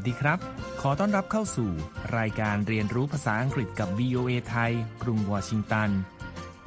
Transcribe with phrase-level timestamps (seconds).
[0.00, 0.38] วัสดีครับ
[0.80, 1.70] ขอต้อนรับเข้าสู่
[2.18, 4.72] รายการเรียนรู้ภาษาอังกฤษกับ VOA ไทย
[5.02, 5.90] กรุงวอชิงตัน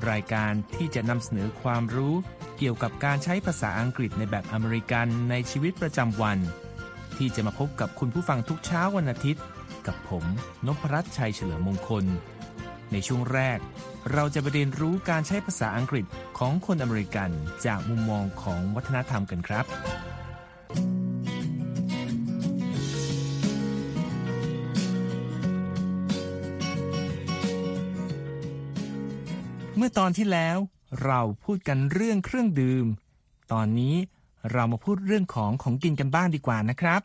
[0.10, 2.16] รายการที่จะนำเสนอความรู้
[2.58, 6.38] เกี่ยวกับการใช้ภาษาอังกฤษในแบบอเมริกันในชีวิตประจำวัน
[7.18, 9.44] ที่จะมาพบกับคุณผู้ฟังทุกเช้าวันอาทิตย์
[9.88, 10.26] กับผม
[10.68, 12.06] นพรัตน์ชัยเฉลิมมงคล
[12.92, 13.60] ในช่วงแรก
[14.14, 16.06] เราจะไปเรียนรู้การใช้ภาษาอังกฤษ
[16.38, 17.30] ของคนอเมริกัน
[17.66, 30.58] จากมุมมองของวัฒนธรรมกันครับเมื่อตอนที่แล้ว
[31.06, 32.86] เราพูดกันเรื่องเครื่องดื่ม
[33.52, 33.96] ตอนนี้
[34.52, 37.02] เรามาพูดเรื่องของของกินกันบ้างดีกว่านะครับ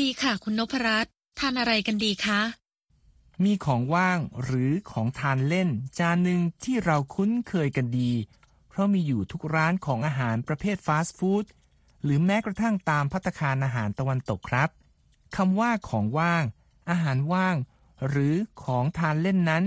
[0.00, 2.40] ดีค่ะคุณนพรัตน์ทานอะไรกันดีคะ
[3.44, 5.68] มีของว่างหรือของทานเล่น
[5.98, 8.12] จานหนึ่งที่เราคุ้นเคยกันดี
[8.68, 11.44] เพราะมีอยู่ทุกร้านของอาหารประเภทฟาสต์ฟู้ด
[12.02, 14.68] หรือแม้กระทั่งตามพัตตาคารอาหารตะวันตกครับ
[15.36, 16.44] คำว่าของว่าง
[16.90, 17.56] อาหารว่าง
[18.08, 19.64] หรือของทานเล่นนั้น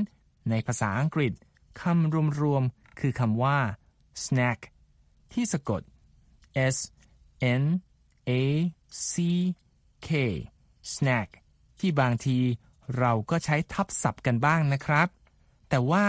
[0.50, 1.34] ในภาษาอังกฤษ
[1.82, 3.60] คำรวมๆ คือคำว่า
[4.24, 4.60] snack
[5.34, 5.82] ที่สะกด
[6.76, 6.78] s
[7.62, 7.64] n
[8.30, 8.32] a
[9.12, 9.16] c
[10.08, 10.10] k
[10.94, 11.30] snack
[11.80, 12.38] ที่บางที
[12.98, 15.08] เราก็ใช้ทับศัพท์กันบ้างนะครับ
[15.70, 16.06] แต่ว่า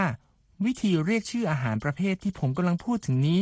[0.65, 3.41] วิธีเรียกชื่ออาหารประเภทที่ผมกำลังพูดถึงนี้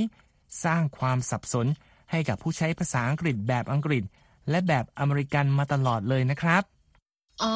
[0.64, 1.66] สร้างความสับสน
[2.10, 4.02] ให้กับผู้ใช้ภาษาอังกฤษแบบอังกฤษ
[4.50, 6.62] และแบบอเมริกันมาตลอดเลยนะครับ
[7.42, 7.54] อ๋อ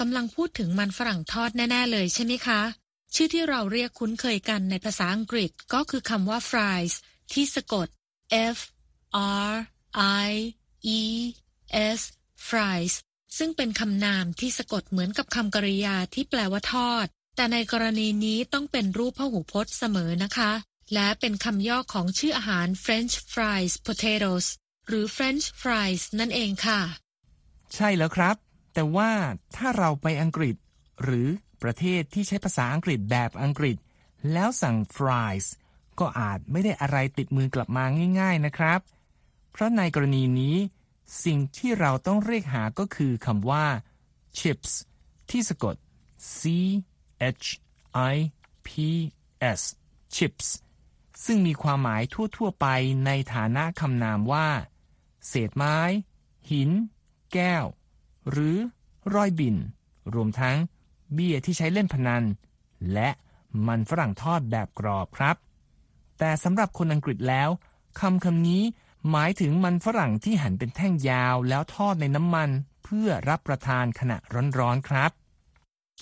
[0.00, 2.60] กำลังพูดถึงมันฝรั่งทอดแน่ ๆ เลยใช่ไหมคะ
[3.14, 6.94] ชื่อที่เราเรียกคุ้นเคยกันในภาษาอังกฤษก็คือคำว่า fries
[7.32, 7.88] ที่สะกด
[8.56, 8.58] f
[9.50, 9.52] r
[10.26, 10.30] i
[10.98, 11.00] e
[11.98, 12.00] s
[12.48, 12.94] fries
[13.38, 20.52] ซึ่งเป็นคำนามที่สะกดเหมือนกับคำกริยาที่แปลว่าทอด แต่ในกรณีนี้ต้องเป็นรูปพหูพจน์เสมอนะคะ
[20.94, 24.46] และเป็นคำย่อของชื่ออาหาร French fries potatoes
[24.88, 26.80] หรือ French fries นั่นเองค่ะ
[27.74, 28.36] ใช่แล้วครับ
[28.74, 29.10] แต่ว่า
[29.56, 30.56] ถ้าเราไปอังกฤษ
[31.02, 31.28] หรือ
[31.62, 33.76] ประเทศที่ใช้ภาษาอังกฤษแบบอังกฤษ
[34.32, 35.46] แล้วสั่ง fries
[35.98, 37.84] ก็อาจไม่ได้อะไรติดมือกลับมา
[38.20, 38.80] ง่าย ๆนะครับ
[39.50, 40.56] เพราะในกรณีนี้
[41.24, 43.66] สิ่งที่เราต้องเรียกหาก็คือคำว่า
[44.38, 44.72] chips
[45.30, 45.76] ที่สะกด
[46.38, 46.40] c
[47.44, 47.48] h
[48.12, 48.16] i
[48.66, 48.68] p
[49.58, 49.60] s
[50.14, 50.46] chips
[51.24, 52.02] ซึ่งมีความหมาย
[52.36, 52.66] ทั่ว ๆ ไป
[53.06, 54.48] ในฐานะคำนามว่า
[55.26, 55.78] เศษไม้
[56.50, 56.70] หิน
[57.32, 57.64] แก้ว
[58.30, 58.56] หรือ
[59.14, 59.56] รอยบิน
[60.14, 60.58] รวมทั้ง
[61.12, 62.24] เบี้ยที่ใช้เล่นพนัน
[62.92, 63.08] และ
[63.66, 65.36] มันฝรั่งทอดแบบกรอบครับ
[66.18, 67.48] แต่สำหรับคนอังกฤษแล้ว
[68.00, 68.62] คำคำนี้
[69.10, 72.50] หมายถึงมันฝรั่งที่หั่นเป็นแท่งยาวแล้วทอดในน้ำมัน
[72.84, 74.16] เพื่อรับประทานขณะ
[74.58, 75.10] ร้อนๆครับ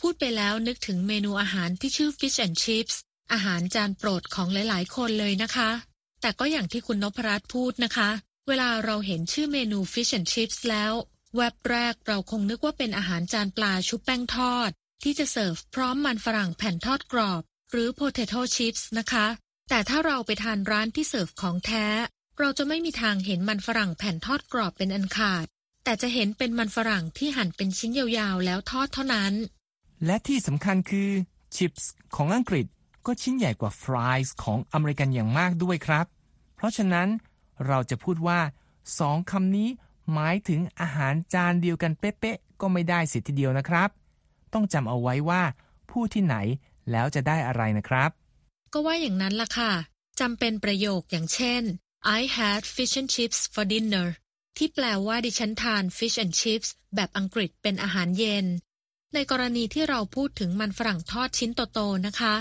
[0.00, 2.96] พูดไปแล้วนึกถึงเมนูอาหารที่ชื่อ fish and chips
[3.32, 5.70] อาหารจานโปรดของหลายๆ คนเลยนะคะ
[6.20, 8.10] แต่ก็อย่างที่คุณนพรัตน์พูดนะคะ
[8.48, 10.92] เวลาเราเห็นชื่อเมนู fish and chips แล้ว
[11.36, 14.70] แวบแรกเราคงนึกว่าเป็นอาหารจานปลาชุบแป้งทอด
[15.02, 19.26] ที่จะเสิร์ฟพร้อมมันฝรั่งแผ่นทอดกรอบ หรือ potato chips นะคะ
[19.68, 21.86] แต่ถ้าเราไปทานร้านที่เสิร์ฟของแท้
[22.38, 25.46] เราจะไม่มีทางเห็นมันฝรั่งแผ่นทอดกรอบเป็นอันขาด
[25.84, 29.32] แต่จะเห็นเป็นมันฝรั่งที่หั่นเป็นชิ้นยาวๆ แล้วทอดเท่านั้น
[30.06, 31.10] และที่สำคัญคือ
[31.56, 31.84] chips
[32.16, 32.66] ของอังกฤษ
[33.06, 36.06] ก็ชิ้นใหญ่กว่า fries ของอเมริกันอย่างมากด้วยครับ
[36.56, 37.08] เพราะฉะนั้น
[37.66, 38.40] เราจะพูดว่า
[38.98, 39.68] สองคำนี้
[40.12, 43.88] หมายถึงอาหารจานเดียวกันเป๊ะๆก็ไม่ได้เสียทีเดียวนะครับ
[44.54, 45.42] ต้องจำเอาไว้ว่า
[45.90, 46.36] พูดที่ไหน
[46.90, 48.10] แล้วจะได้อะไรนะครับ
[48.72, 49.72] ก็ว่าอย่างนั้นล่ะค่ะ
[50.20, 51.62] จำเป็นประโยคอย่างเช่น
[52.18, 54.08] I had fish and chips for dinner
[54.56, 58.46] ที่แปลว่าดิฉันทาน fish and chips แบบอังกฤษเป็นอาหารเย็น
[59.14, 62.34] ในกรณีที่เราพูดถึงมันฝรั่งทอดชิ้นโตๆนะคะ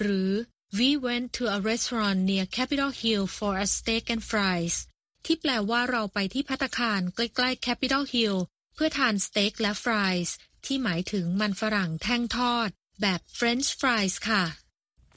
[0.00, 0.30] หรือ
[0.78, 4.76] we went to a restaurant near Capitol Hill for a steak and fries
[5.24, 8.36] ที่แปลว่าเราไปที่พัตคารใกล้ๆ Capitol Hill
[8.74, 10.34] เพื่อทานสเต็กและฟรายส์
[10.66, 12.68] ที่หมายถึงมันฝรั่งแท่งทอด
[13.00, 14.42] แบบ French fries ค่ะ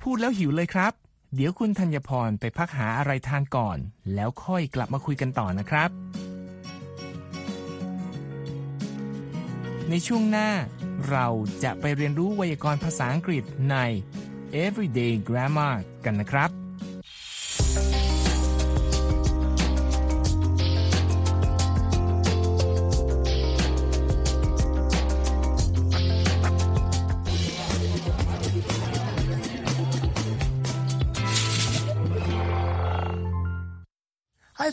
[0.02, 0.94] พูดแล้วหิวเลยครับ
[1.36, 3.78] เดี๋ยวคุณธัญพรไปพักหาอะไรทานก่อน
[4.14, 5.90] แล้วค่อยกลับมาคุยกันต่อนะครับ
[9.90, 10.50] ในช่วงหน้า
[11.10, 11.28] เรา
[11.64, 13.76] จะไปเรียนรู้ไวยากรณ์ภาษาอังกฤษใน
[14.66, 16.50] Everyday Grammar กันนะครับ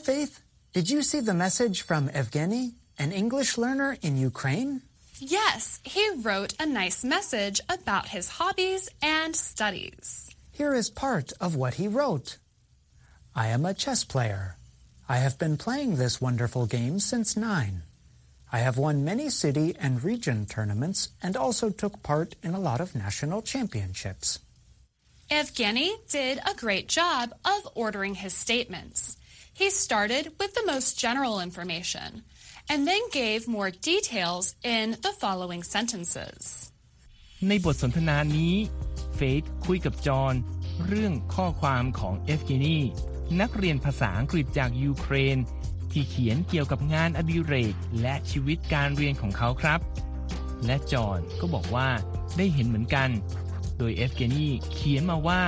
[0.05, 0.43] Faith.
[0.75, 4.83] Did you see the message from Evgeny, an English learner in Ukraine?
[5.19, 10.31] Yes, he wrote a nice message about his hobbies and studies.
[10.53, 12.37] Here is part of what he wrote.
[13.35, 14.59] I am a chess player.
[15.09, 17.85] I have been playing this wonderful game since nine.
[18.53, 22.83] I have won many city and region tournaments and also took part in a lot
[22.83, 24.39] of national championships.
[25.31, 29.17] Evgeny did a great job of ordering his statements.
[29.57, 32.25] He started with the most general information
[32.69, 36.41] and then gave more details in the following sentences.
[37.49, 38.55] ในบทสนทนานี้
[39.15, 40.35] เฟธคุยกับจอห์น
[40.87, 42.79] เรื่องข้อความของเอฟเกนี
[43.41, 45.39] นักเรียนภาษาอังกฤษจากยูเครน
[45.93, 49.81] ที่เขียนเกี่ยวกับงานอดิเรกและชีวิตการเรียนของเขาครับ
[50.67, 51.89] และจอห์นก็บอกว่า
[52.37, 53.11] ได้เห็นเหมือนกัน
[53.79, 55.43] โดยเอฟเกนีเขียนมาว่า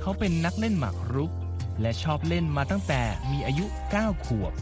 [0.00, 1.32] เขาเป็นนักเล่นหมากรุก
[1.80, 3.66] และชอบเล่นมาตั้งแต่มีอายุ
[3.96, 4.52] 9 ขวบ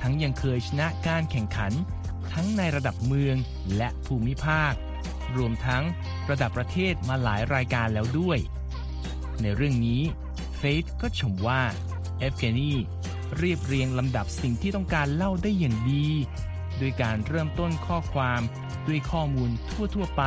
[0.00, 1.72] ทั้งยังเคยชนะการแข่งขัน
[2.32, 3.36] ทั้งในระดับเมือง
[3.76, 4.72] และภูมิภาค
[5.36, 5.84] รวมทั้ง
[6.30, 8.38] ระดับประเทศมาหลายรายการแล้วด้วย
[9.42, 10.02] ในเรื่องนี้
[10.56, 11.62] เฟธก็ชมว่า
[12.18, 12.72] เอฟเกนี
[13.38, 16.08] เรียบเรียงลำดับสิ่งที่ต้องการเล่าได้อย่างดี
[16.80, 18.40] ด้วยการเริ่มต้นข้อความ
[18.86, 19.50] ด้วยข้อมูล
[19.94, 20.24] ทั่วๆไป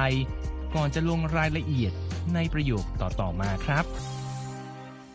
[0.76, 1.92] ก่อนจะลงรายละเอียด
[2.34, 3.86] ในประโยคต่อๆมาครับ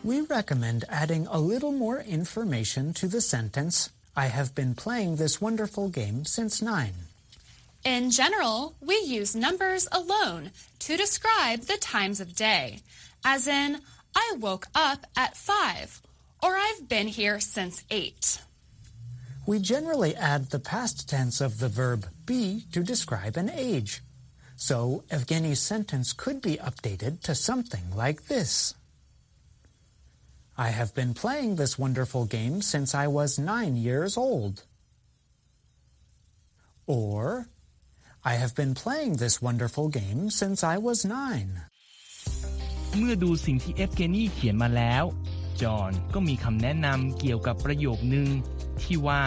[0.07, 5.41] We recommend adding a little more information to the sentence, I have been playing this
[5.41, 6.93] wonderful game since nine.
[7.83, 12.79] In general, we use numbers alone to describe the times of day,
[13.25, 13.81] as in,
[14.15, 16.01] I woke up at 5,
[16.41, 18.39] or I've been here since 8.
[19.45, 24.01] We generally add the past tense of the verb be to describe an age.
[24.55, 28.73] So Evgeny's sentence could be updated to something like this.
[30.66, 34.54] I have been playing this wonderful game since I was nine years old.
[36.86, 37.46] Or,
[38.24, 41.52] I have been playing this wonderful game since I was nine.
[42.96, 45.04] เมื่อดูสิ่งที่เอฟเกนีเขียนมาแล้ว
[45.62, 48.28] จอห์นก็มีคำแนะนำเกี่ยวกับประโยคนึง
[48.82, 49.22] ที่ว่า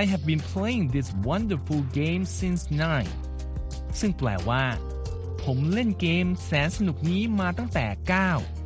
[0.00, 3.12] I have been playing this wonderful game since nine
[4.00, 4.64] ซึ่งแปลว่า
[5.44, 7.86] ผมเล่นเกมแสนสนุกนี้มาตั้งแต่
[8.30, 8.61] 9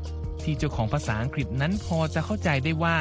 [0.48, 2.98] ที่เจ้าของภาษาอังกฤษนั้นพอจะเข้าใจได้ว่า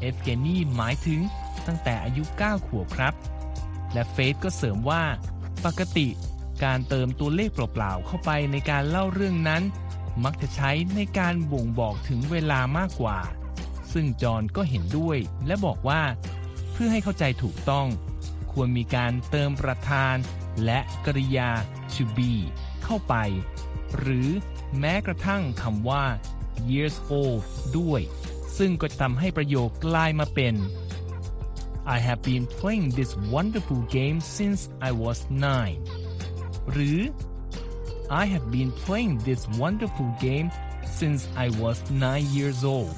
[0.00, 1.20] เอฟเกนีหมายถึง
[1.66, 3.14] ตั้งแต่อายุ 9 ขวบครับ
[3.92, 5.02] และเฟธก็เสริมว่า
[5.64, 6.08] ปกติ
[6.64, 9.62] การเติมตัวเลขเปล่าๆเข้าไปในการเล่าเรื่องนั้น
[10.24, 13.18] มักจะใช้ในการบ่งบอกถึงเวลามากกว่า
[13.92, 16.02] ซึ่งจอห์นก็เห็นด้วย และบอกว่า
[16.72, 17.86] เพื่อให้เข้าใจถูกต้อง
[18.52, 20.14] ควรมีการเติมประธาน
[20.64, 21.50] และกริยา
[21.94, 22.32] to be
[22.84, 23.14] เข้าไป
[23.98, 24.28] หรือ
[24.78, 26.04] แม้กระทั่งคำว่า
[26.73, 27.41] years old
[27.77, 28.01] ด้วย
[28.57, 30.55] ซึ่งก็จะทำให้ประโยคกลายมาเป็น
[31.95, 35.79] I have been playing this wonderful game since I was nine
[36.71, 36.99] หรือ
[38.21, 40.47] I have been playing this wonderful game
[40.99, 42.95] since I was nine years old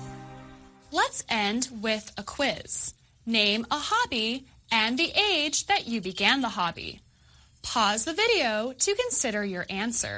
[1.01, 2.93] Let's end with a quiz.
[3.25, 7.01] Name a hobby and the age that you began the hobby.
[7.63, 10.17] Pause the video to consider your answer.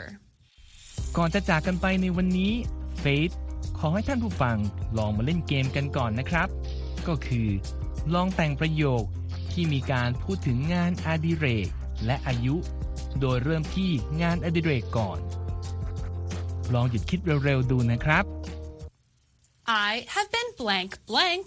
[1.18, 2.54] ก่อนจะจากกันไปในวันนี้
[3.03, 3.31] เฟธ
[3.79, 4.57] ขอให้ท่านผู้ฟัง
[4.99, 6.49] ลองมาเล่นเกมกันก่อนนะครับ
[7.09, 7.49] ก็คือ
[8.15, 9.05] ลองแต่งประโยค
[9.53, 11.69] ที่มีการพูดถึงงานอดิเรก
[12.07, 12.57] และอายุ
[13.21, 13.91] โดยเริ่มที่
[14.23, 15.19] งานอดิเรกก่อน
[16.75, 18.25] ลองหยุดคิดเร็วๆดูนะครับ
[19.89, 21.47] I have been blank blank.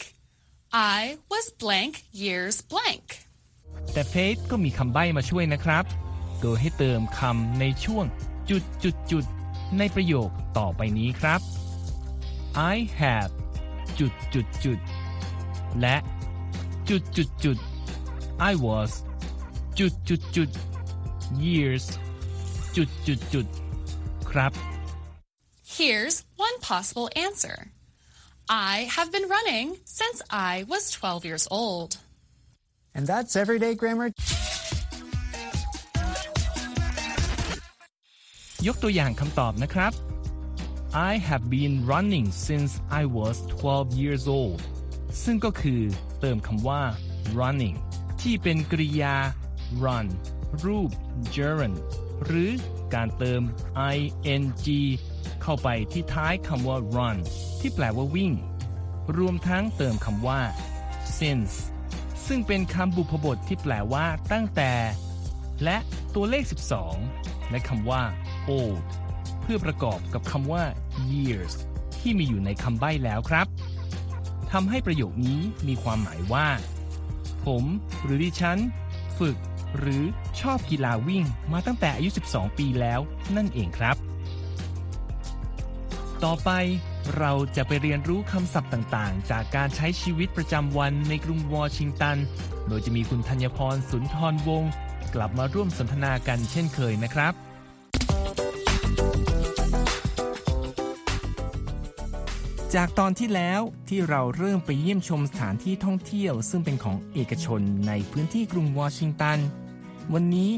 [0.71, 0.99] I
[1.31, 3.05] was blank years blank.
[3.91, 5.83] แต่เฟธก็มีคำใบ้มาช่วยนะครับ
[6.41, 8.05] โดยให้เติมคำในช่วง
[8.49, 9.25] จุดจุดจุด
[9.78, 11.40] ในประโยคต่อไปนี้ครับ
[12.72, 13.30] I have
[13.98, 14.78] จุดจุดจุด
[15.80, 15.96] และ
[16.88, 17.58] จุดจุดจุด
[18.50, 18.90] I was
[19.78, 20.48] จุดจุดจุด
[21.46, 21.84] years
[22.76, 23.46] จุดจุดจุด
[24.30, 24.52] ครับ
[25.78, 26.16] Here's
[26.46, 27.56] one possible answer.
[28.48, 31.90] I have been running since I was 12 years old.
[32.94, 34.10] And that's Everyday Grammar
[38.67, 39.91] ยกตัวอย่างคำตอบนะครับ
[41.09, 44.59] I have been running since I was 12 years old
[45.23, 45.81] ซึ่งก็คือ
[46.19, 46.81] เติมคำว่า
[47.39, 47.77] running
[48.21, 49.15] ที่เป็นกริยา
[49.83, 50.07] run
[50.63, 50.89] รูป
[51.35, 51.77] gerund
[52.25, 52.51] หรือ
[52.93, 53.41] การเติม
[53.93, 54.43] ing
[55.41, 57.17] เข้าไปที่ท้ายคำว่า run
[57.59, 58.31] ที่แปลว่าวิ่ง
[59.17, 60.41] รวมทั้งเติมคำว่า
[61.17, 61.53] since
[62.27, 64.73] ซึ่งเป็นคำบุพบทที่แปลว่าตั้งแต่
[65.63, 65.77] และ
[66.15, 66.43] ตัวเลข
[66.93, 68.03] 12 และคำว่า
[68.57, 68.77] old
[69.41, 70.63] เพื่อประกอบกับคำว่า
[71.13, 71.53] years
[71.99, 73.47] ที่มีอยู่ในคำใบ้แล้วครับ
[74.51, 76.47] ทำให้ประโยคนี้มีความหมายว่า
[77.45, 77.63] ผม
[78.03, 78.59] หรือดิฉัน
[79.19, 79.37] ฝึก
[79.77, 80.03] หรือ
[80.41, 82.99] ชอบกีฬาวิ่งมาตั้งแต่อายุ 12 ปีแล้ว
[83.35, 83.95] นั่นเองครับ
[86.23, 86.51] ต่อไป
[87.17, 92.17] เราจะไปเรียนรู้คำศัพท์ต่างๆ จากการใช้ชีวิตประจำวันในกรุงวอชิงตัน
[92.67, 94.71] โดยจะมีคุณธัญพรสุนทรวงศ์
[95.15, 97.44] กลับมาร่วมสนทนากันเช่นเคยนะครับ
[102.75, 109.37] จากตอนที่แล้วที่เราเริ่มไปเยี่ยมชมสถานที่ท่องเที่ยว ซึ่งเป็นของเอกชนในพื้นที่กรุงวอชิงตัน
[110.13, 110.51] วันนี้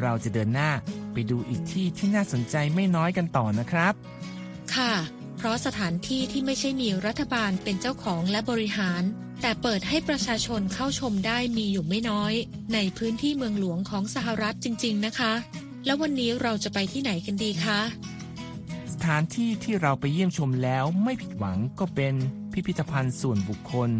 [0.00, 0.70] เราจะเดินหน้า
[1.12, 3.92] ไปดูอีกที่ที่น่าสนใจไม่น้อยกันต่อนะครับ
[4.74, 4.94] ค่ะ
[5.36, 9.02] เพราะสถานที่ที่ไม่ใช่มีรัฐบาลเป็นเจ้าของและบริหาร
[9.42, 12.32] แต่เปิดให้ประชาชนเข้าชมได้มีอยู่ไม่น้อย
[12.74, 15.32] ในพื้นที่เมืองหลวงของสหรัฐจริง ๆ นะคะ
[15.86, 17.80] แล้ววันนี้เราจะไปที่ไหนกันดีคะ
[19.06, 22.14] ถานที่ที่เราไปเยี่ยมชมแล้วไม่ผิดหวังก็เป็น
[22.52, 23.90] พิพิธภัณฑ์ส่วนบุคคล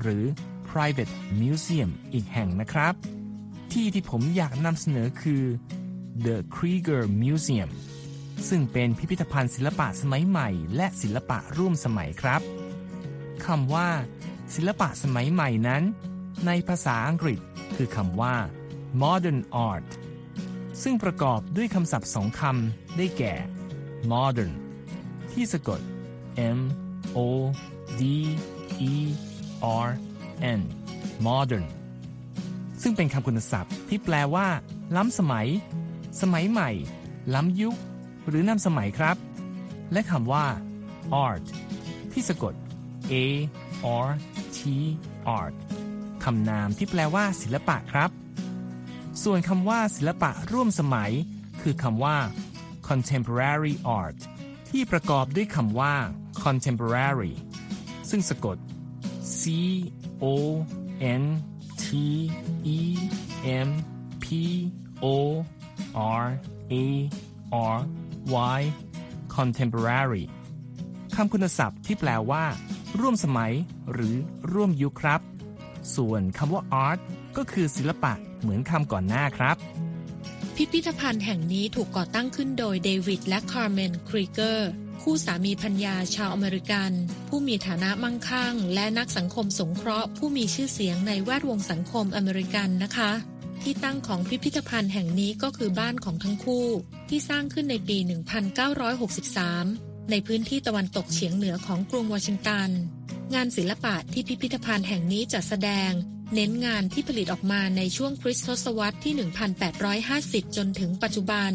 [0.00, 0.24] หรือ
[0.70, 2.94] private museum อีกแห่งนะครับ
[3.72, 5.42] ที่ที่ผมอยากนำเสนอคือ
[6.24, 7.70] The Krieger Museum
[8.48, 12.40] ซึ่งเป็นพิพิธภัณฑ์ศิลปะสมัยใหม่ และศิลปะร่วมสมัยครับ
[13.46, 13.88] คำว่า
[14.54, 15.82] ศิลปะสมัยใหม่นั้น
[16.46, 17.38] ในภาษาอังกฤษ
[17.76, 18.34] คือคำว่า
[19.02, 19.40] modern
[19.70, 19.86] art
[20.82, 23.34] ซึ่งประกอบด้วยคำศัพท์สองคำได้แก่
[24.12, 24.52] modern
[25.32, 25.80] ที่สะกด
[26.56, 26.58] M
[27.16, 27.18] O
[28.00, 28.02] D
[28.90, 28.94] E
[29.86, 29.88] R
[30.58, 30.60] N
[31.26, 31.66] modern
[32.82, 34.46] ซึ่งเป็นคำคุณศัพท์ที่แปลว่า
[34.96, 35.48] ล้ำสมัย
[36.20, 36.70] สมัยใหม่
[37.34, 37.76] ล้ำยุค
[38.28, 39.16] หรือนำสมัยครับ
[39.92, 40.46] และคำว่า
[41.26, 41.46] art
[42.12, 42.54] ที่สะกด
[43.12, 43.14] A
[44.06, 44.08] R
[44.56, 44.58] T
[45.38, 45.54] art
[46.24, 48.10] คำนามที่แปลว่า ศิลปะครับ
[49.22, 51.12] ส่วนคำว่า ศิลปะร่วมสมัย
[51.62, 52.16] คือคำว่า
[52.92, 54.18] contemporary art
[54.68, 55.94] ที่ประกอบด้วยคำว่า
[56.44, 57.32] contemporary
[58.10, 58.56] ซึ่งสะกด
[59.38, 59.42] C
[60.22, 60.24] O
[61.22, 61.24] N
[61.82, 61.84] T
[62.76, 62.78] E
[63.66, 63.68] M
[64.22, 64.26] P
[65.04, 65.06] O
[66.22, 66.26] R
[66.72, 66.74] A
[67.76, 67.78] R
[68.58, 68.60] Y
[69.36, 70.24] contemporary
[71.14, 72.44] คำคุณศัพท์ที่แปลว่า
[73.00, 73.52] ร่วมสมัย
[73.92, 74.16] หรือ
[74.52, 75.20] ร่วมยุคครับ
[75.96, 76.98] ส่วนคำว่า art
[77.36, 79.56] ก็คือศิลปะเหมือนคำก่อนหน้าครับ
[80.56, 84.68] พิพิธภัณฑ์แห่งนี้ถูกก่อตั้งขึ้นโดยเดวิดและคาร์เมนครีเกอร์
[85.02, 86.90] คู่สามีภรรยาชาวอเมริกัน
[87.28, 93.10] ผู้มีฐานะมั่งคั่ง และนักสังคมสงเคราะห์ผู้มีชื่อเสียงในแวดวงสังคมอเมริกันนะคะ
[93.62, 96.66] ที่ตั้งของพิพิธภัณฑ์แห่งนี้ก็คือบ้านของทั้งคู่
[97.08, 97.98] ที่สร้างขึ้นในปี
[99.24, 102.68] 1963 ในพื้นที่ตะวันตกเฉียงเหนือของกรุงวอชิงตัน
[103.34, 105.92] งานศิลปะที่พิพิธภัณฑ์แห่งนี้จัดแสดง
[106.34, 109.14] เน้นงานที่ผลิตออกมาในช่วงคริสตศตวรรษที่
[109.84, 111.50] 1850 จนถึงปัจจุบัน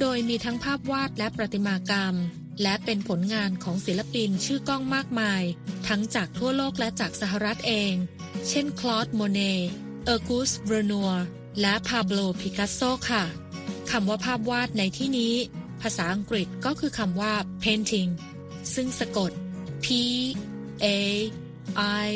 [0.00, 2.14] โดยมีทั้งภาพวาดและประติมากรรม
[2.62, 5.42] และเป็นผลงานของศิลปินชื่อก้องมากมาย
[5.88, 7.92] ทั้งจากทั่วโลกและจากสหรัฐเอง
[8.48, 9.40] เช่นโคลดโมเนต์
[10.04, 11.10] ออกุสต์ เรอนัวร์
[11.60, 13.24] และปาโบล ปิกัสโซค่ะ
[13.90, 15.34] คำว่าภาพวาดในที่นี้
[15.82, 18.10] ภาษาอังกฤษก็คือคำว่า painting
[18.74, 19.30] ซึ่งสะกด
[19.84, 19.86] P
[20.84, 20.86] A
[22.06, 22.10] I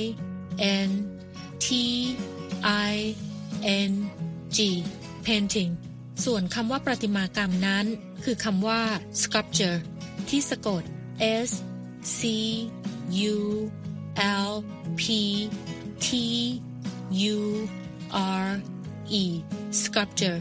[0.89, 0.91] N
[1.67, 1.69] T
[2.91, 2.95] I
[3.91, 3.93] N
[4.57, 4.59] G
[5.27, 5.73] painting
[6.25, 7.87] ส่วนคำว่าประติมากรรมนั้น
[8.25, 8.81] คือคำว่า
[9.23, 9.79] sculpture
[10.29, 10.83] ที่สะกด
[11.49, 11.51] S
[12.19, 12.21] C
[13.35, 13.39] U
[14.49, 14.51] L
[15.01, 15.03] P
[16.07, 16.09] T
[17.37, 17.41] U
[18.43, 18.47] R
[19.23, 19.25] E
[19.81, 20.39] sculpture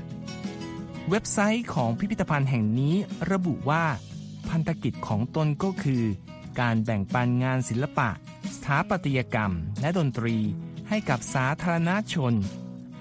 [1.09, 2.95] เว็บไซต์ของพิพิธภัณฑ์แห่งนี้
[3.31, 3.83] ระบุว่า
[4.49, 6.03] พันธกิจของตนก็คือ
[6.59, 8.09] การแบ่งปันงานศิลปะ
[8.55, 10.37] สถาปัตยกรรม และดนตรี
[10.89, 12.33] ให้กับสาธารณชน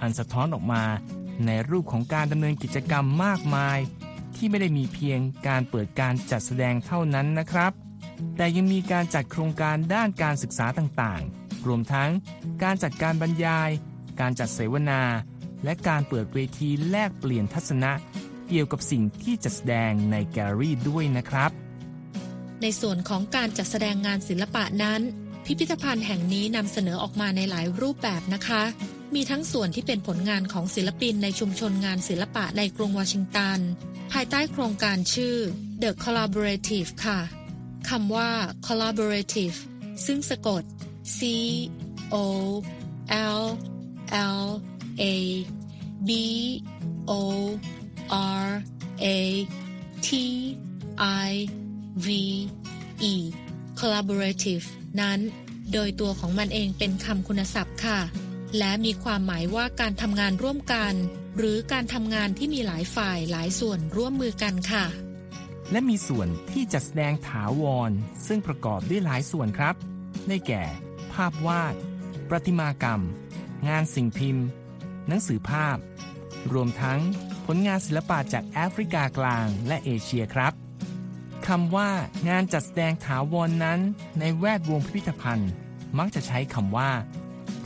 [0.00, 0.84] อันสะท้อนออกมา
[1.46, 3.78] ในรูปของการดำเนินกิจกรรมมากมาย
[4.36, 7.72] ที่ไม่ได้มีเพียงการเปิดการจัดแสดงเท่านั้นนะครับ
[8.36, 12.10] แต่ยังมีการจัดโครงการด้านการศึกษาต่างๆ รวมทั้ง
[12.62, 13.70] การจัดการบรรยาย
[14.20, 15.02] การจัดเสวนา
[15.64, 17.92] และการเปิดเวทีแลกเปลี่ยนทัศนะ
[18.48, 21.50] เกี่ยวกับสิ่งที่จัดแสดงในแกลเลอรี่ด้วยนะครับ
[22.62, 25.00] ในส่วนของการจัดแสดงงานศิลปะนั้น
[25.46, 28.62] พิพิธภัณฑ์แห่งนี้นำเสนอออกมาในหลายรูปแบบนะคะ
[29.14, 33.58] มีทั้งส่วนที่เป็นผลงานของศิลปินในชุมชนงานศิลปะในกรุงวอชิงตัน
[34.12, 35.36] ภายใต้โครงการชื่อ
[35.82, 37.20] The Collaborative ค่ะ
[37.88, 38.30] คำว่า
[38.66, 39.58] Collaborative
[40.06, 40.62] ซึ่งสะกด
[41.16, 41.18] C
[42.14, 42.16] O
[43.40, 43.42] L
[44.40, 44.44] L
[45.02, 45.04] A
[46.08, 46.10] B
[47.10, 47.12] O
[48.42, 48.46] R
[49.04, 49.06] A
[50.06, 50.08] T
[51.28, 51.30] I
[52.06, 52.08] V
[53.12, 53.14] E
[53.80, 54.66] collaborative
[55.00, 55.18] นั้น
[55.72, 58.00] โดยตัวของมันเองเป็นคำคุณศัพท์ค่ะ
[58.58, 60.94] และมีความหมายว่าการทำงานร่วมกัน
[61.38, 64.84] หรือการทำงานที่มีหลายฝ่ายหลายส่วนร่วมมือกันค่ะ
[65.72, 67.90] และมีส่วนที่จัดแสดงถาวร
[68.26, 69.74] ซึ่งประกอบด้วยหลายส่วนครับ
[70.28, 70.62] ได้แก่
[71.12, 71.74] ภาพวาด
[72.28, 73.00] ประติมากรรม
[73.68, 74.46] งานสิ่งพิมพ์
[75.08, 75.76] หนังสือภาพ
[76.52, 77.00] รวมทั้ง
[77.46, 80.65] ผลงานศิลปะจากแอฟริกากลางและเอเชียครับ
[81.48, 81.90] คำว่า
[82.28, 83.80] งานจัดแสดงถาวรนนั้น
[84.20, 85.50] ในแวดวงพิพิธภัณฑ์
[85.98, 86.90] มักจะใช้คำว่า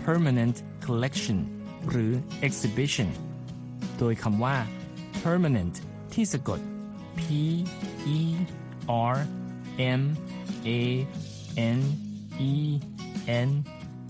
[0.03, 1.39] permanent collection
[1.89, 2.13] หรือ
[2.47, 3.09] exhibition
[3.99, 4.57] โดยคำว่า
[5.23, 5.75] permanent
[6.15, 6.61] ที่สะกด
[7.19, 8.19] p e
[9.15, 9.17] r
[10.01, 10.03] m
[10.67, 10.81] a
[11.79, 11.81] n
[12.53, 12.53] e
[13.47, 13.51] n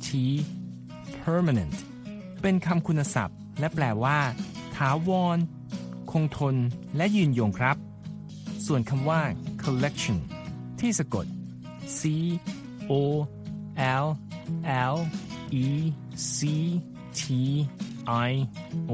[0.06, 0.08] t
[1.22, 1.76] permanent
[2.42, 4.18] เป็นคำคุณศัพท์ และแปลว่า
[4.76, 5.38] ถาวร
[6.12, 6.54] คงทน
[6.96, 7.76] และยืนยงครับ
[8.66, 9.22] ส่วนคำว่า
[9.64, 10.16] collection
[10.80, 11.26] ที่สะกด
[11.98, 12.00] c
[12.90, 12.92] o
[14.04, 14.06] l
[14.94, 14.96] l
[15.64, 15.66] e
[16.34, 16.38] c
[17.18, 17.22] t
[18.28, 18.30] i
[18.90, 18.92] o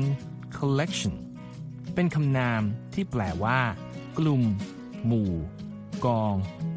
[0.00, 0.04] n
[0.58, 1.14] collection
[1.94, 2.62] เป็นคำนาม
[2.94, 3.60] ที่แปลว่า
[4.18, 4.42] กลุ่ม
[5.06, 5.32] หมู่
[6.04, 6.34] กอง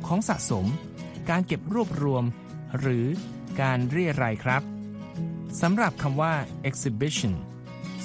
[0.07, 0.65] ของสะสม
[1.29, 2.23] การเก็บรวบรวม
[2.79, 3.05] หรือ
[3.61, 4.63] การเรียรายครับ
[5.61, 6.33] สำหรับคำว่า
[6.69, 7.33] exhibition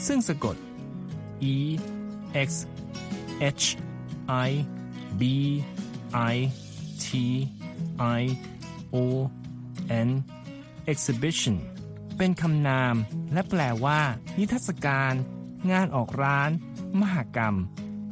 [0.06, 0.56] ซึ่งสะกด
[1.54, 1.56] e
[2.46, 2.50] x
[3.62, 3.66] h
[4.48, 4.50] i
[5.20, 5.22] b
[6.32, 6.36] i
[7.04, 7.06] t
[8.20, 8.22] i
[8.94, 8.96] o
[10.06, 10.08] n
[10.92, 11.56] exhibition
[12.16, 12.94] เป็นคำนาม
[13.32, 14.00] และแปลว่า
[14.38, 15.12] นิทรรศการ
[15.70, 16.50] งานออกร้าน
[17.00, 17.56] มหกรรม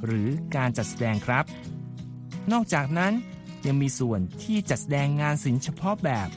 [0.04, 1.44] หรือการจัดแสดงครับ
[2.52, 3.12] นอกจากนั้น
[3.66, 6.28] ยังมีส่วนที่จัดแสดงงานศิลป์เฉพาะแบบ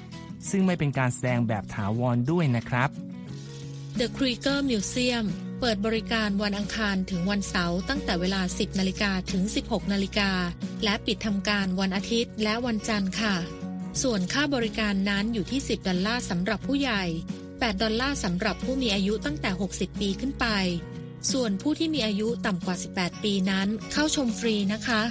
[0.49, 2.89] ซึ่งไม่เป็นการแสดงแบบถาวรด้วยนะครับ
[3.99, 5.25] The Krieger Museum
[5.59, 10.31] เปิดบริการวันอังคารถึงวันเสาร์ตั้งแต่เวลา 10นาฬิกาถึง 16นาฬิกา
[10.83, 13.35] และปิดทำการวันอาทิตย์และวันจันทร์ค่ะ
[14.01, 17.03] ส่วนค่าบริการนั้นอยู่ที่ 10 ดอลลาร์สำหรับผู้ใหญ่
[17.43, 20.45] 8 ดอลลาร์สำหรับผู้มีอายุตั้งแต่ 60 ปีขึ้นไป
[21.31, 25.01] ส่วนผู้ที่มีอายุต่ำกว่า 18 ปีนั้นเข้าชมฟรีนะคะ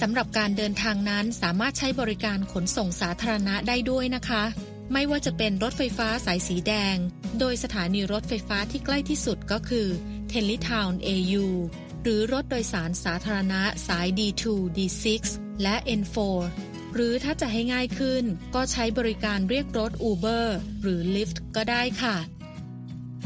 [0.00, 4.44] สำหรับการเดินทางนั้นสามารถใช้บริการขนส่งสาธารณะได้ด้วยนะคะ
[4.92, 6.96] ไม่ว่าจะเป็นรถไฟฟ้าสายสีแดง
[7.38, 9.88] โดยสถานีรถไฟฟ้าที่ใกล้ที่สุดก็คือ
[10.32, 11.46] t e n l e y Town AU
[12.02, 14.44] หรือรถโดยสารสาธารณะสาย D2
[14.76, 15.06] D6
[15.62, 16.16] และ N4
[16.94, 20.46] หรือถ้าจะให้ง่ายขึ้น ก็ใช้บริการเรียกรถ Uber
[20.82, 22.16] หรือ Lyft ก็ได้ค่ะ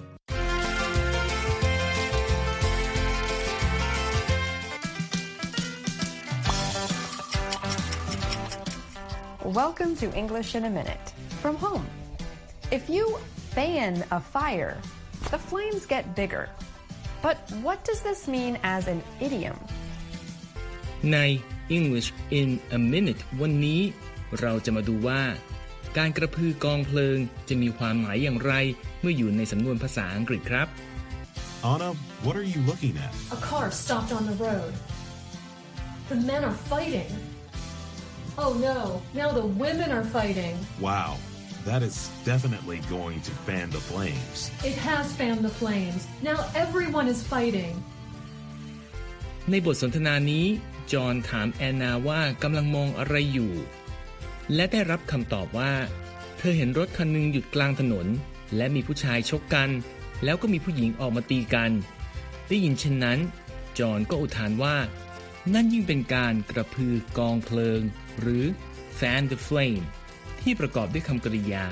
[9.60, 11.06] Welcome to English in a Minute
[11.42, 11.86] from home.
[12.76, 13.04] If you
[13.54, 14.74] fan a fire,
[15.32, 16.44] the flames get bigger.
[17.25, 19.57] But what does this mean as an idiom?
[21.13, 21.17] ใน
[21.77, 23.81] English in a Minute วันนี้
[24.41, 25.21] เราจะมาดูว่า
[25.97, 27.17] การกระพือกองเพลิง
[27.49, 28.53] จะมีความหมายอย่างไร
[29.01, 30.67] เมื่ออยู่ในสำนวนภาษาอังกฤษครับ
[31.71, 31.89] Anna,
[32.25, 33.13] what are you looking at?
[33.37, 34.73] A car stopped on the road.
[36.11, 37.11] The men are fighting.
[38.43, 38.79] Oh no,
[39.13, 40.55] now the women are fighting.
[40.87, 41.11] Wow,
[41.64, 44.50] That is definitely going to fan the flames.
[44.70, 46.06] It has fanned the flames.
[46.22, 47.74] Now everyone is fighting.
[49.50, 50.46] ในบทสนทนานี้
[50.92, 53.52] จอห์นถามแอนนาว่ากำลังมองอะไรอยู่
[54.54, 55.72] และได้รับคำตอบว่า
[56.38, 58.06] เธอเห็นรถคันหนึงหยุดกลางถนน
[58.56, 59.70] และมีผู้ชายชกกัน
[60.24, 61.70] แล้วก็มีผู้หญิงออกมาตีกัน
[62.48, 63.18] ได้ยินเช่นนั้น
[63.78, 64.76] จอห์นก็อุทานว่า
[65.54, 67.80] นั่นยิ่งเป็นการกระพือกองเพลิง
[68.20, 68.44] หรือ
[68.98, 69.84] fan the flame
[70.44, 71.64] ที่ประกอบด้วยคำกริยา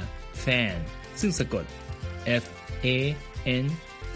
[0.44, 0.76] fan
[1.20, 1.64] ซึ่งสะกด
[2.42, 2.44] f
[2.84, 2.86] a
[3.64, 3.66] n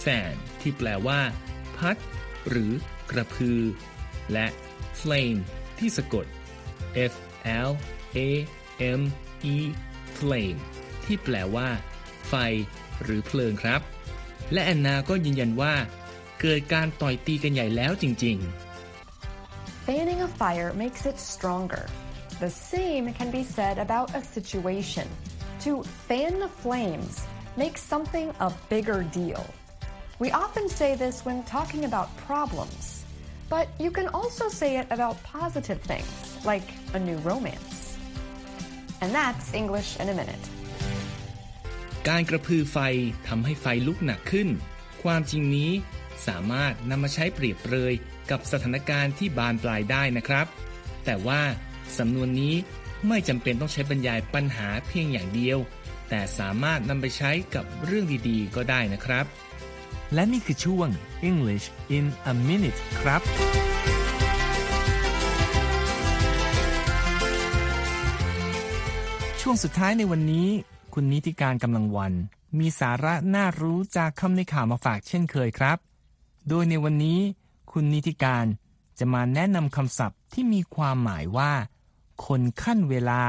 [0.05, 1.21] fan ที่แปลว่า
[1.77, 1.97] พัด
[2.49, 2.73] หรือ
[3.11, 3.61] กระพือ
[4.33, 4.47] และ
[5.01, 5.41] flame
[5.79, 6.27] ที่สะกด
[7.11, 7.13] f
[7.69, 7.71] l
[8.17, 8.19] a
[8.99, 9.01] m
[9.55, 9.57] e
[10.19, 10.59] flame
[11.05, 11.69] ที่แปลว่า
[12.29, 12.35] ไฟ
[13.03, 13.81] หรือเพลิงครับ
[14.53, 15.75] และแอนนาก็ยืนยันว่า
[16.41, 18.49] เกิดการต่อยตีกันใหญ่แล้วจริง ๆ
[19.87, 21.85] Fanning a fire makes it stronger.
[22.40, 25.08] The same can be said about a situation.
[25.66, 27.16] To fan the flames
[27.56, 29.44] makes something a bigger deal.
[30.20, 33.06] We often say this when talking about problems,
[33.50, 36.14] but you can also say it about positive things,
[36.46, 37.98] like a new romance.
[39.02, 40.46] And that's English in a minute.
[42.10, 42.78] การกระพือไฟ
[43.28, 44.50] ทำให้ไฟลุกหนักขึ้น
[45.04, 45.72] ความจริงนี้
[46.28, 47.94] สามารถนำมาใช้เปรียบเปรย
[48.32, 50.48] กับสถานการณ์ที่บานปลายได้นะครับ
[51.06, 51.42] แต่ว่า
[51.99, 52.55] สำนวนนี้
[53.09, 55.59] ไม่จำเป็นต้องใช้บรรยายปัญหาเพียงอย่างเดียว
[56.09, 59.27] แต่สามารถนำไปใช้กับเรื่องดีๆ ก็ได้นะครับ
[60.15, 60.89] และนี่คือช่วง
[61.29, 63.23] English in a minute ครับ
[69.41, 70.49] ช่วงสุดท้ายในวันนี้
[70.95, 72.13] คุณนิติการกำลังวัน
[72.59, 75.79] มีสาระน่ารู้จากคำในข่าวมาฝากเช่นเคยครับ
[76.49, 77.21] โดยในวันนี้
[77.73, 78.47] คุณนิติการ
[78.99, 81.53] จะมาแนะนำคำศัพท์ที่มีความหมายว่า
[82.27, 83.23] คนขั้นเวลา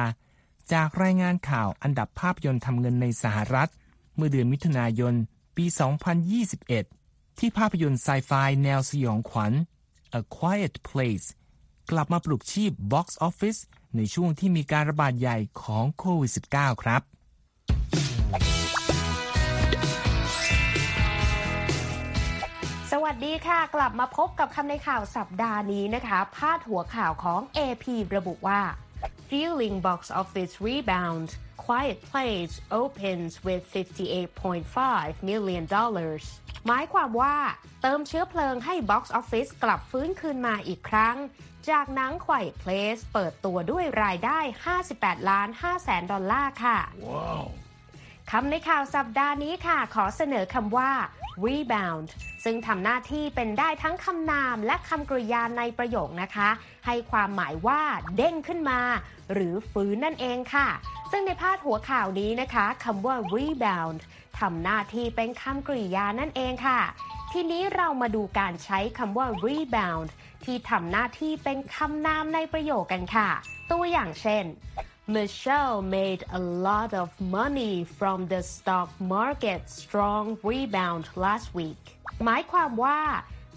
[0.73, 3.69] จากรายงานข่าวอันดับภาพยนตร์ทำเงินในสหรัฐ
[4.15, 5.13] เมื่อเดือนมิถุนายน
[5.57, 5.65] ปี
[6.53, 8.31] 2021 ที่ภาพยนตร์ไซไฟ
[8.63, 9.53] แนวสยองขวัญ
[10.19, 11.27] A Quiet Place
[11.91, 13.59] กลับมาปลุกชีพ Box Office
[13.95, 17.01] ในช่วงที่มีการระบาดใหญ่ของโควิด -19 ครับ
[23.25, 28.61] ดีค่ะ กลับมาพบกับคำในข่าวสัปดาห์นี้นะคะ พาดหัวข่าวของ AP ระบุว่า
[29.29, 31.27] Fueling box office rebound
[31.63, 36.25] Quiet Place opens with 58.5 million dollars
[36.67, 37.35] หมายความว่า
[37.81, 41.17] เติมเชื้อเพลิงให้ box office กลับฟื้นคืนมาอีกครั้ง
[41.69, 44.39] จากหนัง Quiet Place เปิดตัวด้วยรายได้
[44.83, 46.77] 58 ล้าน5แสนดอลลาร์ค่ะ
[47.07, 47.43] Wow.
[48.31, 50.91] คำในข่าวสัปดาห์นี้ค่ะ ขอเสนอคำว่า
[51.45, 52.07] rebound
[52.43, 56.49] ซึ่งทำหน้าที่เป็นได้ทั้งคำนามและคำกริยาในประโยคนะคะ
[56.85, 57.81] ให้ความหมายว่า
[58.17, 58.79] เด้งขึ้นมา
[59.33, 60.67] หรือฟื้นนั่นเองค่ะ
[61.11, 63.99] ซึ่งในพาดหัวข่าวนี้นะคะคำว่า rebound
[64.39, 66.79] ทำหน้าที่เป็นคำกริยานั่นเองค่ะ
[67.31, 70.09] ทีนี้เรามาดูการใช้คำว่า rebound
[70.43, 73.29] ที่ทำหน้าที่เป็นคำนามในประโยคกันค่ะ
[73.71, 74.45] ตัวอย่างเช่น
[75.09, 81.83] Michelle made a lot of money from the stock market strong rebound last week
[82.23, 82.99] หมายความว่า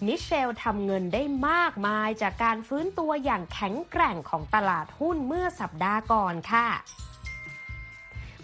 [0.05, 6.67] มิเชลทำเงินได้มากมายจากการฟื้นตัวอย่างแข็งแกร่งของตลาดหุ้นเมื่อสัปดาห์ก่อนค่ะ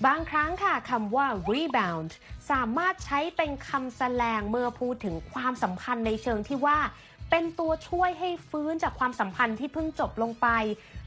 [0.05, 2.11] บางครั้งค่ะคำว่า rebound
[2.51, 6.79] สามารถใช้เป็นคำแสลงเมื่อพูดถึงความสัมพันธ์ในเชิงที่ว่า
[7.29, 10.47] เป็นตัวช่วยให้ฟื้นจากความสัมพันธ์ที่เพิ่งจบลงไป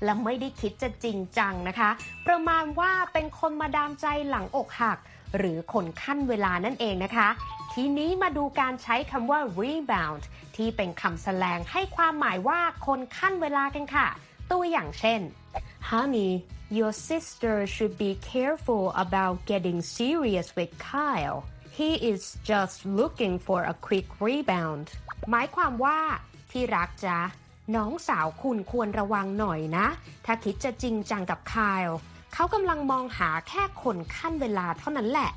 [0.05, 1.91] และไม่ได้คิดจะจริงจังนะคะ
[2.27, 4.99] ประมาณว่าเป็นคนมาดามใจหลังอกหัก
[5.37, 7.29] หรือคนขั้นเวลานั่นเองนะคะ
[7.73, 10.23] ทีนี้มาดูการใช้คำว่า rebound
[10.57, 14.07] ที่เป็นคำแสลงให้ความหมายว่าคนขั้นเวลากันค่ะ
[14.53, 15.21] ตัวอย่างเช่น
[15.91, 16.33] Honey
[16.79, 21.39] your sister should be careful about getting serious with Kyle
[21.79, 24.87] he is just looking for a quick rebound
[25.31, 25.99] หมายความว่า
[26.51, 27.19] ที่รักจ๊ะ
[27.77, 29.87] น้องสาวคุณควรระวังหน่อยนะ
[30.27, 31.83] ถ้าคิดจะจริงจังกับคาย
[32.35, 35.31] เขากำลังมองหาแค่คนขั้นเวลาเท่านั้นแหละ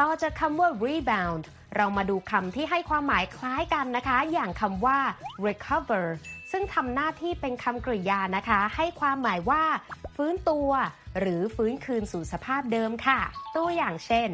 [0.00, 1.44] ต่อจากคำว่า rebound
[1.76, 4.98] เรามาดูคำที่ให้ความหมายคล้ายกันนะคะ อย่างคำว่า
[5.46, 6.06] recover
[6.50, 9.62] ซึ่งทำหน้าที่เป็นคำกริยานะคะ ให้ความหมายว่า
[10.14, 10.70] ฟื้นตัว
[11.20, 13.20] หรือฟื้นคืนสู่สภาพเดิมค่ะ
[13.56, 14.28] ตัวอย่างเช่น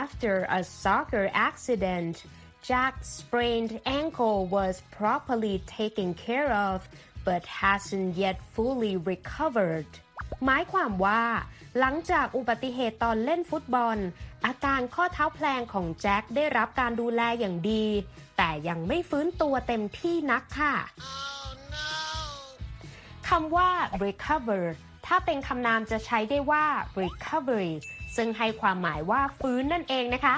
[0.00, 2.14] after a soccer accident
[2.68, 6.88] Jack's sprained ankle was properly taken care of
[7.24, 9.90] but hasn't yet fully recovered
[10.44, 11.22] หมายความว่า
[11.78, 13.96] หลังจากอุบัติเหตุตอนเล่นฟุตบอล
[14.46, 17.86] อาการข้อเท้าแพลงของแจ็คได้รับการดูแลอย่างดี
[18.36, 20.74] แต่ยังไม่ฟื้นตัวเต็มที่นักค่ะ
[23.28, 23.70] คำว่า
[24.04, 24.64] recover
[25.06, 26.64] ถ้าเป็นคำนามจะใช้ได้ว่า
[27.00, 27.72] recovery
[28.16, 30.36] ซึ่งให้ความหมายว่าฟื้นนั่นเองนะคะ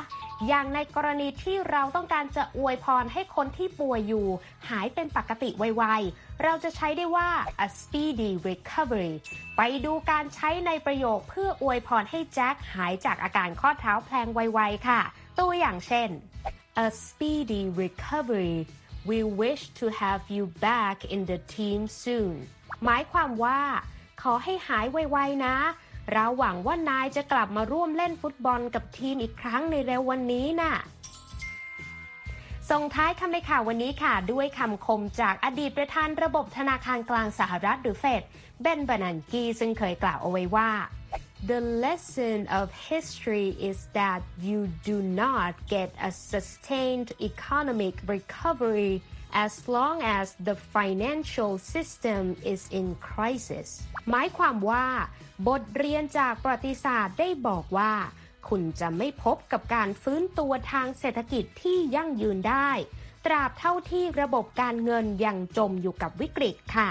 [0.49, 4.27] อย่างในกรณีที่เราต้องการจะอวยพรให้คนที่ป่วยอยู่
[4.69, 7.31] หายเป็นปกติไวๆ เราจะใช้ได้ว่า
[7.67, 9.13] a speedy recovery
[9.57, 15.01] ไปดูการใช้ในประโยคเพื่ออวยพรให้แจ็คหายจากอาการข้อเท้าแพลงไวๆค่ะ
[15.39, 16.09] ตัวอย่างเช่น
[16.87, 18.57] a speedy recovery
[19.11, 22.35] we wish to have you back in the team soon
[22.85, 23.61] หมายความว่า
[24.23, 25.57] ขอให้หายไวๆนะ
[26.13, 30.75] เราหวังว่านายจะกลับมาร่วมเล่นฟุตบอลกับทีมอีกครั้งในเร็ววันนี้น่ะ
[32.71, 38.23] ส่งท้ายคำในข่าววันนี้ค่ะ ด้วยคำคมจากอดีตประธานระบบธนาคารกลางสหรัฐหรือเฟด
[38.63, 40.71] เบนบานันกีซึ่งเคยกล่าวเอาไว้ว่า
[41.51, 48.95] The lesson of history is that you do not get a sustained economic recovery
[49.35, 53.69] as long as the financial system is in crisis
[54.11, 54.87] หมายความว่า
[55.49, 57.93] บทเรียนจากประวัติศาสตร์ได้บอกว่า
[58.49, 62.71] คุณจะไม่พบกับการฟื้นตัวทางเศรษฐกิจที่ยั่งยืนได้
[63.27, 66.91] ตราบเท่าที่ระบบการเงินยังจมอยู่กับวิกฤตค่ะ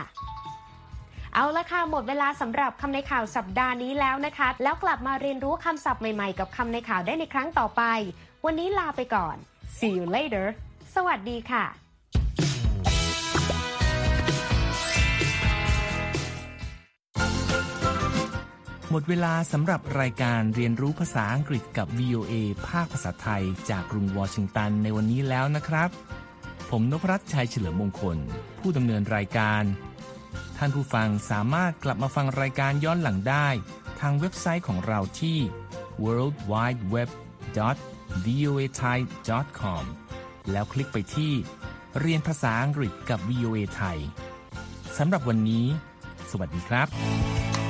[1.34, 7.84] เอาละค่ะ หมดเวลาสำหรับคำในข่าวสัปดาห์นี้แล้วนะคะ แล้วกลับมาเรียนรู้คำศัพท์ใหม่ๆ กับคำในข่าวได้ในครั้งต่อไป
[8.46, 9.36] วันนี้ลาไปก่อน
[9.78, 10.46] see you later
[10.96, 11.83] สวัสดีค่ะ
[18.96, 22.34] หมดเวลาสำหรับรายการเรียนรู้ภาษาอังกฤษกับ VOA
[22.68, 25.90] ภาคภาษาไทย จากกรุงวอชิงตันในวันนี้แล้วนะครับ
[26.70, 28.18] ผมนพรัตน์ชัยเฉลิมมงคล
[28.60, 29.64] ผู้ดำเนินรายการ
[30.58, 33.48] ท่านผู้ฟังสามารถกลับมาฟังรายการย้อนหลังได้
[34.00, 35.38] ทางเว็บไซต์ของเราที่
[36.04, 37.10] world wide web
[38.26, 38.98] voa thai
[39.60, 39.84] com
[40.52, 41.34] แล้วคลิกไปที่
[42.00, 44.00] เรียนภาษาอังกฤษกับ VOA ไทย
[44.98, 45.66] สำหรับวันนี้
[46.32, 47.63] สวัสดีครับ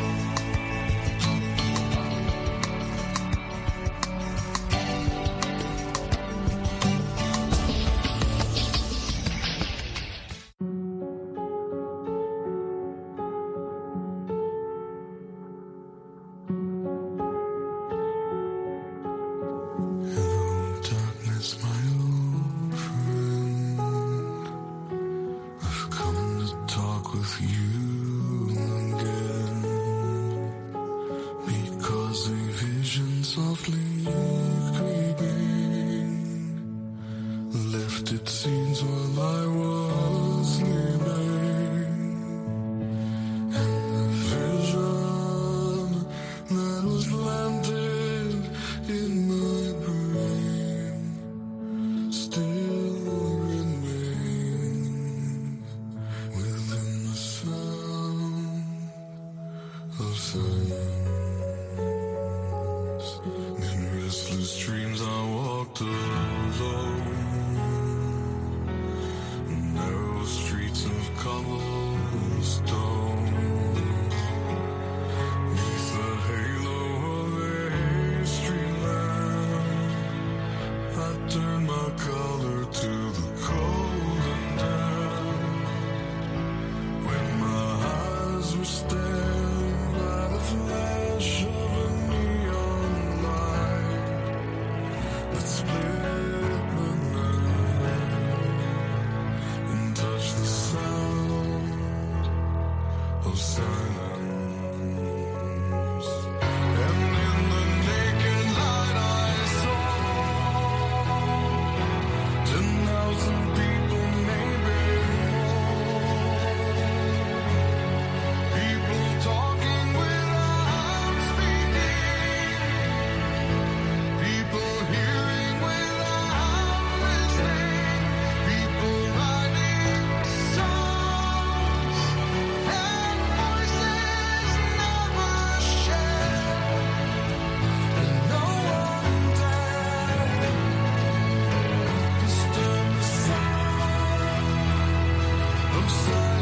[145.84, 146.33] lives.